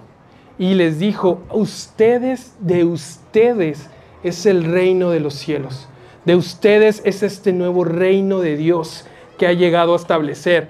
[0.57, 3.91] y les dijo, ustedes, de ustedes
[4.23, 5.89] es el reino de los cielos.
[6.25, 9.05] De ustedes es este nuevo reino de Dios
[9.37, 10.69] que ha llegado a establecer.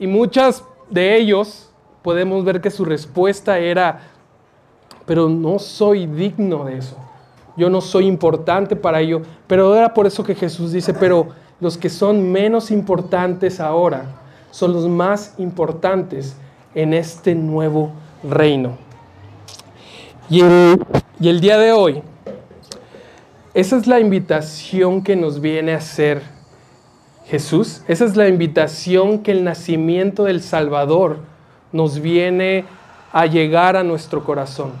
[0.00, 1.70] Y muchas de ellos
[2.02, 4.00] podemos ver que su respuesta era,
[5.06, 6.96] pero no soy digno de eso.
[7.56, 9.22] Yo no soy importante para ello.
[9.46, 11.28] Pero era por eso que Jesús dice, pero
[11.60, 14.16] los que son menos importantes ahora
[14.50, 16.36] son los más importantes
[16.74, 18.76] en este nuevo reino.
[20.28, 20.80] Y el,
[21.18, 22.02] y el día de hoy,
[23.52, 26.22] esa es la invitación que nos viene a hacer
[27.26, 27.82] Jesús.
[27.88, 31.18] Esa es la invitación que el nacimiento del Salvador
[31.72, 32.64] nos viene
[33.12, 34.72] a llegar a nuestro corazón.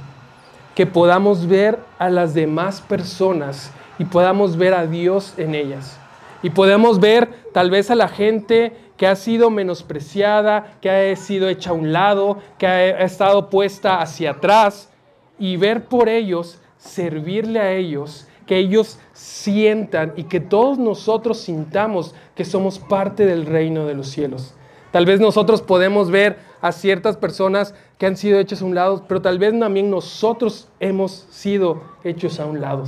[0.74, 5.98] Que podamos ver a las demás personas y podamos ver a Dios en ellas.
[6.42, 11.48] Y podemos ver tal vez a la gente que ha sido menospreciada, que ha sido
[11.48, 14.90] hecha a un lado, que ha estado puesta hacia atrás
[15.38, 22.14] y ver por ellos, servirle a ellos que ellos sientan y que todos nosotros sintamos
[22.34, 24.52] que somos parte del reino de los cielos.
[24.90, 29.06] Tal vez nosotros podemos ver a ciertas personas que han sido hechas a un lado,
[29.08, 32.84] pero tal vez también nosotros hemos sido hechos a un lado.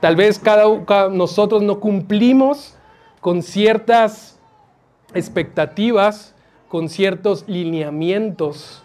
[0.00, 2.74] Tal vez cada, nosotros no cumplimos
[3.20, 4.31] con ciertas
[5.14, 6.34] expectativas,
[6.68, 8.82] con ciertos lineamientos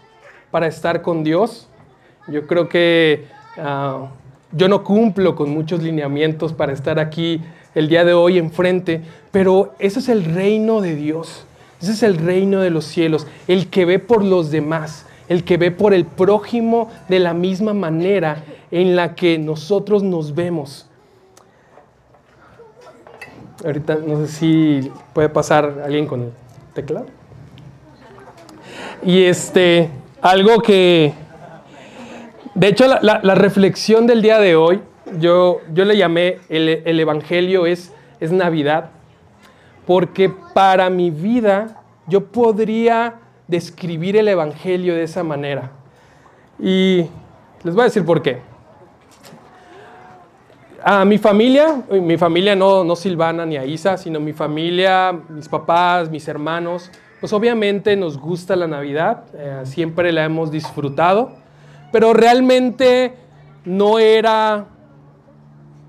[0.50, 1.68] para estar con Dios.
[2.26, 3.24] Yo creo que
[3.56, 4.08] ah,
[4.52, 7.40] yo no cumplo con muchos lineamientos para estar aquí
[7.74, 11.46] el día de hoy enfrente, pero ese es el reino de Dios.
[11.80, 15.56] Ese es el reino de los cielos, el que ve por los demás, el que
[15.56, 20.87] ve por el prójimo de la misma manera en la que nosotros nos vemos.
[23.64, 26.32] Ahorita no sé si puede pasar alguien con el
[26.74, 27.06] teclado.
[29.02, 29.90] Y este,
[30.20, 31.14] algo que
[32.58, 34.80] de hecho, la, reflexión del día de hoy,
[35.20, 38.90] yo, yo le llamé el, Evangelio es, es Navidad,
[39.86, 45.70] porque para mi vida yo podría describir el Evangelio de esa manera.
[46.58, 47.06] Y
[47.62, 48.40] les voy a decir por qué.
[50.82, 56.08] A mi familia, mi familia no, no Silvana ni a sino mi familia, mis papás,
[56.10, 61.32] mis hermanos, pues obviamente nos gusta la Navidad, eh, siempre la hemos disfrutado
[61.90, 63.14] pero realmente
[63.64, 64.66] no era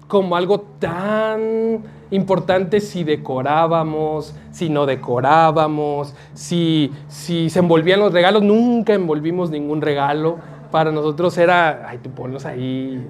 [0.08, 8.42] como algo tan importante si decorábamos, si no decorábamos, si, si se envolvían los regalos.
[8.42, 10.38] Nunca envolvimos ningún regalo.
[10.72, 13.06] Para nosotros era, ay, tú ponlos ahí,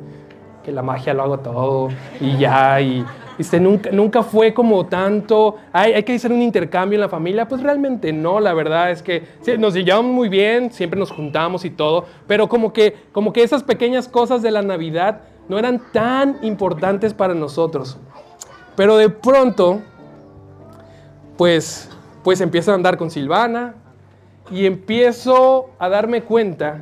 [0.64, 3.06] que la magia lo hago todo y ya, y,
[3.60, 7.48] nunca, nunca fue como tanto, hay, hay que hacer un intercambio en la familia.
[7.48, 9.24] Pues realmente no, la verdad es que
[9.58, 13.64] nos llevamos muy bien, siempre nos juntamos y todo, pero como que, como que esas
[13.64, 17.98] pequeñas cosas de la Navidad no eran tan importantes para nosotros.
[18.76, 19.82] Pero de pronto,
[21.38, 21.90] pues,
[22.24, 23.76] pues empiezo a andar con Silvana
[24.52, 26.82] y empiezo a darme cuenta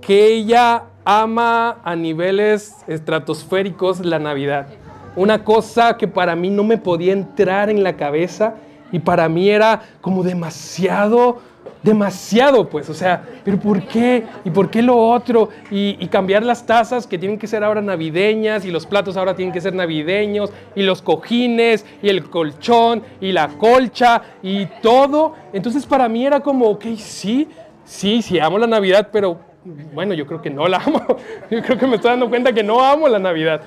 [0.00, 4.68] que ella ama a niveles estratosféricos la Navidad
[5.16, 8.54] una cosa que para mí no me podía entrar en la cabeza
[8.90, 11.40] y para mí era como demasiado,
[11.82, 14.24] demasiado, pues, o sea, pero ¿por qué?
[14.44, 15.48] ¿Y por qué lo otro?
[15.70, 19.52] Y, cambiar las tazas que tienen que ser ahora navideñas y los platos ahora tienen
[19.52, 25.34] que ser navideños y los cojines y el colchón y la colcha y todo.
[25.52, 27.48] Entonces para mí era como, ok, sí,
[27.84, 31.00] sí, sí, amo la Navidad, pero bueno, yo creo que no la amo.
[31.50, 33.62] Yo creo que me estoy dando cuenta que no amo la Navidad.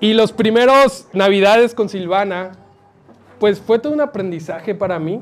[0.00, 2.52] Y los primeros navidades con Silvana,
[3.38, 5.20] pues fue todo un aprendizaje para mí,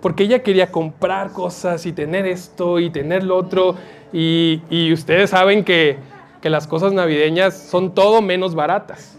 [0.00, 3.74] porque ella quería comprar cosas y tener esto y tener lo otro,
[4.12, 5.96] y, ustedes saben que,
[6.40, 9.18] que las cosas navideñas son todo menos baratas.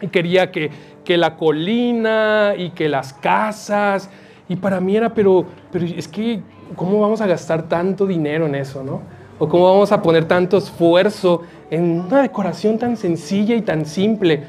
[0.00, 0.70] y quería que,
[1.04, 4.10] que la colina y que las casas.
[4.48, 6.40] Y para mí era, pero, pero es que,
[6.76, 9.00] ¿cómo vamos a gastar tanto dinero en eso, no?
[9.38, 14.44] ¿O cómo vamos a poner tanto esfuerzo en una decoración tan sencilla y tan simple?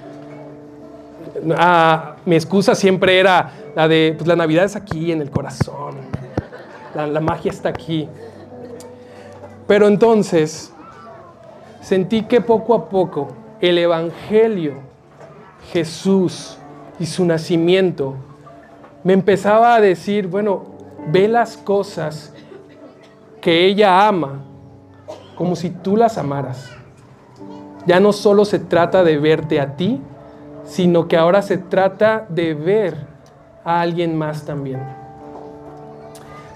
[1.57, 5.95] Ah, mi excusa siempre era la de, pues la Navidad es aquí, en el corazón.
[6.93, 8.07] La, la magia está aquí.
[9.67, 10.71] Pero entonces
[11.81, 14.75] sentí que poco a poco el Evangelio,
[15.71, 16.57] Jesús
[16.99, 18.15] y su nacimiento,
[19.03, 20.74] me empezaba a decir, bueno,
[21.11, 22.33] ve las cosas
[23.41, 24.43] que ella ama
[25.35, 26.71] como si tú las amaras.
[27.85, 30.01] Ya no solo se trata de verte a ti,
[30.63, 32.95] sino que ahora se trata de ver
[33.63, 34.81] a alguien más también.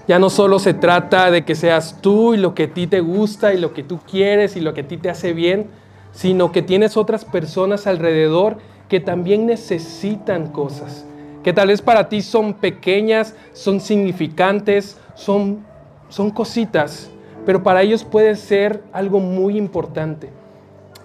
[0.08, 3.00] Ya no solo se trata de que seas tú y lo que a ti te
[3.00, 5.68] gusta y lo que tú quieres y lo que a ti te hace bien,
[6.10, 11.06] sino que tienes otras personas alrededor que también necesitan cosas,
[11.42, 15.64] que tal vez para ti son pequeñas, son significantes, son,
[16.08, 17.10] son cositas,
[17.46, 20.30] pero para ellos puede ser algo muy importante.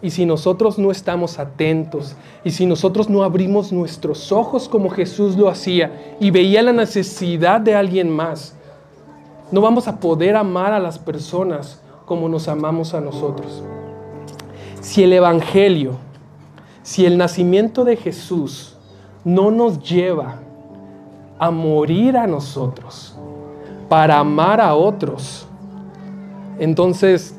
[0.01, 5.37] Y si nosotros no estamos atentos y si nosotros no abrimos nuestros ojos como Jesús
[5.37, 8.55] lo hacía y veía la necesidad de alguien más,
[9.51, 13.63] no vamos a poder amar a las personas como nos amamos a nosotros.
[14.81, 15.93] Si el Evangelio,
[16.83, 18.74] si el nacimiento de Jesús
[19.25, 20.35] no nos lleva
[21.39, 23.17] a morir a nosotros
[23.89, 25.47] para amar a otros,
[26.59, 27.35] entonces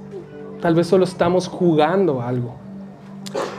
[0.61, 2.55] tal vez solo estamos jugando algo.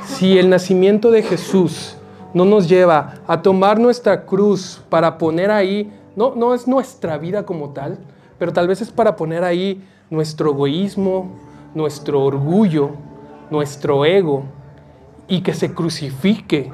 [0.06, 1.96] Si el nacimiento de Jesús
[2.34, 7.46] no nos lleva a tomar nuestra cruz para poner ahí, no, no es nuestra vida
[7.46, 7.98] como tal,
[8.38, 11.32] pero tal vez es para poner ahí nuestro egoísmo,
[11.74, 12.92] nuestro orgullo,
[13.50, 14.44] nuestro ego,
[15.28, 16.72] y que se crucifique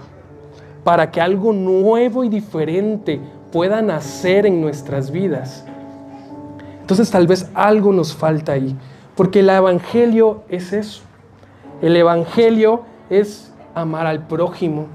[0.84, 3.20] para que algo nuevo y diferente
[3.52, 5.66] pueda nacer en nuestras vidas.
[6.82, 8.76] Entonces tal vez algo nos falta ahí,
[9.16, 11.02] porque el Evangelio es eso.
[11.82, 14.88] El Evangelio es amar al prójimo.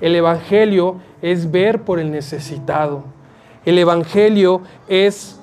[0.00, 3.04] El Evangelio es ver por el necesitado.
[3.64, 5.38] El Evangelio es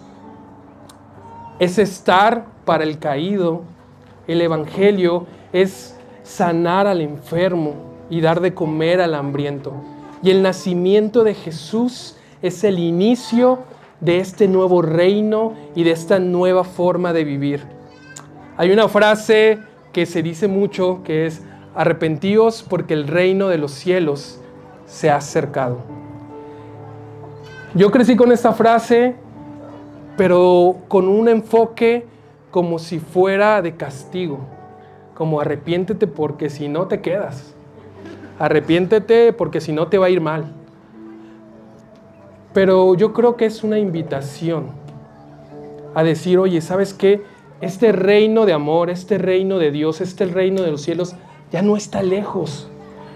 [1.62, 3.62] es estar para el caído.
[4.28, 9.74] El Evangelio es sanar al enfermo y dar de comer al hambriento.
[10.22, 13.60] Y el nacimiento de Jesús es el inicio
[14.02, 17.64] de este nuevo reino y de esta nueva forma de vivir.
[18.58, 19.58] Hay una frase
[19.92, 21.42] que se dice mucho que es,
[21.74, 24.40] arrepentíos porque el reino de los cielos
[24.86, 25.80] se ha acercado.
[27.74, 29.16] Yo crecí con esta frase
[30.18, 32.06] pero con un enfoque
[32.52, 34.40] como si fuera de castigo,
[35.16, 37.51] como arrepiéntete porque si no te quedas,
[38.40, 40.46] arrepiéntete porque si no te va a ir mal.
[42.54, 44.68] Pero yo creo que es una invitación
[45.96, 47.24] a decir, oye, ¿sabes qué?
[47.62, 51.16] Este reino de amor, este reino de Dios, este reino de los cielos,
[51.52, 52.70] ya no está lejos,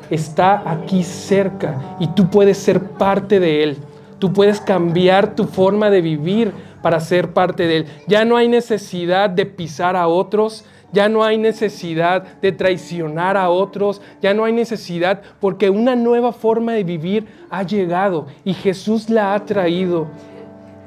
[0.10, 3.78] está aquí cerca y tú puedes ser parte de él.
[4.20, 7.86] Tú puedes cambiar tu forma de vivir para ser parte de Él.
[8.08, 13.50] Ya no hay necesidad de pisar a otros, ya no hay necesidad de traicionar a
[13.50, 19.10] otros, ya no hay necesidad porque una nueva forma de vivir ha llegado y Jesús
[19.10, 20.08] la ha traído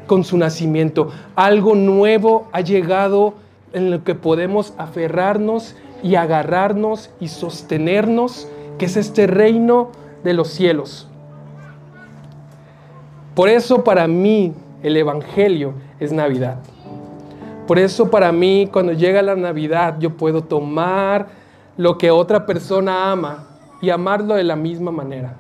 [0.07, 1.11] con su nacimiento.
[1.37, 3.35] Algo nuevo ha llegado
[3.73, 9.91] en lo que podemos aferrarnos y agarrarnos y sostenernos, que es este reino
[10.25, 11.09] de los cielos.
[13.35, 16.59] Por eso para mí el Evangelio es Navidad.
[17.69, 21.27] Por eso para mí cuando llega la Navidad yo puedo tomar
[21.77, 23.47] lo que otra persona ama
[23.83, 25.37] y amarlo de la misma manera.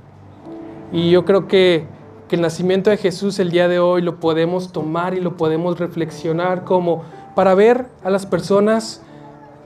[0.93, 1.87] Y yo creo que,
[2.31, 6.65] el nacimiento de Jesús el día de hoy lo podemos tomar y lo podemos reflexionar
[6.65, 7.03] como
[7.35, 9.03] para ver a las personas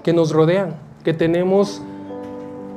[0.04, 1.82] que nos rodean, que tenemos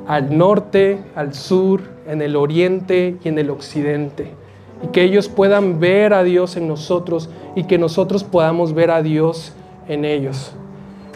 [0.08, 4.34] al norte, al sur, en el oriente y en el occidente
[4.82, 9.02] y que ellos puedan ver a Dios en nosotros y que nosotros podamos ver a
[9.02, 9.52] Dios
[9.88, 10.52] en ellos.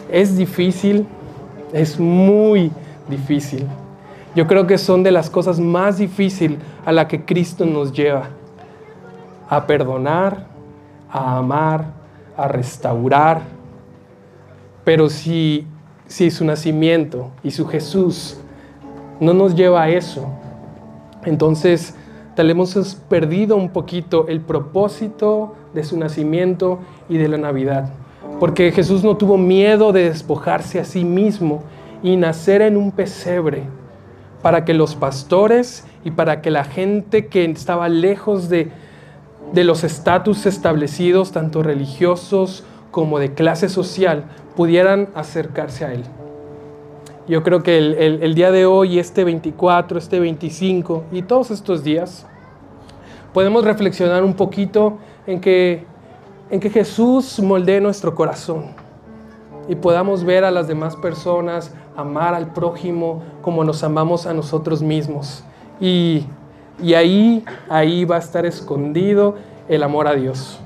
[0.09, 1.05] Es difícil,
[1.73, 2.71] es muy
[3.09, 3.65] difícil.
[4.35, 8.29] Yo creo que son de las cosas más difíciles a la que Cristo nos lleva.
[9.49, 10.47] A perdonar,
[11.09, 11.85] a amar,
[12.37, 13.41] a restaurar.
[14.85, 15.67] Pero si,
[16.07, 18.37] si su nacimiento y su Jesús
[19.19, 20.27] no nos lleva a eso,
[21.25, 21.95] entonces
[22.35, 27.89] tal hemos perdido un poquito el propósito de su nacimiento y de la Navidad.
[28.41, 31.61] Porque Jesús no tuvo miedo de despojarse a sí mismo
[32.01, 33.65] y nacer en un pesebre
[34.41, 38.71] para que los pastores y para que la gente que estaba lejos de,
[39.53, 44.23] de los estatus establecidos, tanto religiosos como de clase social,
[44.55, 46.03] pudieran acercarse a Él.
[47.27, 52.25] Yo creo que el, día de hoy, este 24, este 25 y todos estos días,
[53.35, 55.90] podemos reflexionar un poquito en que,
[56.51, 58.65] en que Jesús moldee nuestro corazón
[59.69, 64.81] y podamos ver a las demás personas, amar al prójimo como nos amamos a nosotros
[64.81, 65.43] mismos.
[65.79, 66.25] Y,
[66.83, 69.35] y ahí, ahí va a estar escondido
[69.69, 70.59] el amor a Dios.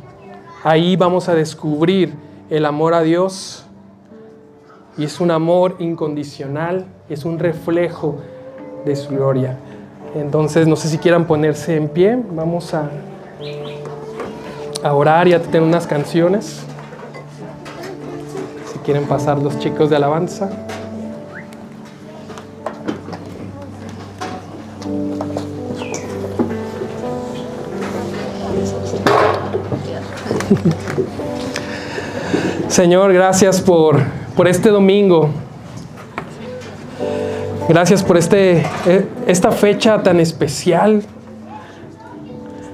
[0.63, 2.15] Ahí vamos a descubrir
[2.49, 3.63] el amor a Dios
[4.97, 8.17] y es un amor incondicional, es un reflejo
[8.85, 9.59] de su gloria.
[10.15, 12.89] Entonces, no sé si quieran ponerse en pie, vamos a,
[14.85, 16.61] a orar y a tener unas canciones.
[18.71, 20.49] Si quieren pasar los chicos de alabanza.
[32.67, 34.01] Señor, gracias por
[34.35, 35.29] por este domingo.
[37.67, 41.03] Gracias por este, eh, esta fecha tan especial.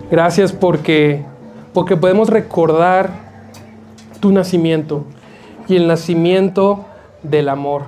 [0.10, 1.24] Gracias porque,
[1.74, 3.10] porque podemos recordar
[4.20, 5.04] tu nacimiento
[5.68, 6.86] y el nacimiento
[7.24, 7.84] del amor.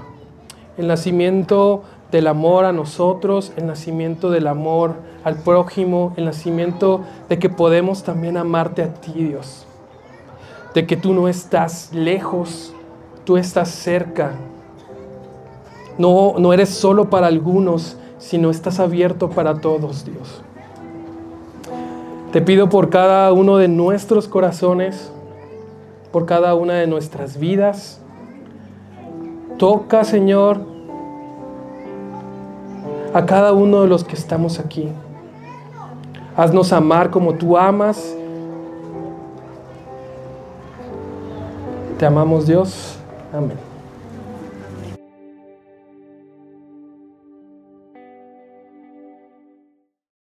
[0.78, 7.40] El nacimiento del amor a nosotros, el nacimiento del amor al prójimo, el nacimiento de
[7.40, 9.66] que podemos también amarte a ti, Dios.
[10.76, 12.74] De que tú no estás lejos,
[13.26, 14.34] tú estás cerca.
[15.98, 20.43] No, no eres solo para algunos, sino estás abierto para todos, Dios.
[22.34, 25.12] Te pido por cada uno de nuestros corazones,
[26.12, 28.02] por cada una de nuestras vidas.
[29.60, 30.62] Toca, Señor,
[33.14, 34.90] a cada uno de los que estamos aquí.
[36.36, 38.18] Haznos amar como tú amas.
[42.00, 42.98] Te amamos, Dios.
[43.32, 43.63] Amén.